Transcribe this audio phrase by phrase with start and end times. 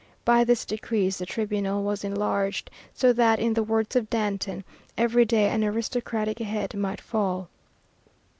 [0.25, 4.63] By these decrees the tribunal was enlarged so that, in the words of Danton,
[4.97, 7.49] every day an aristocratic head might fall.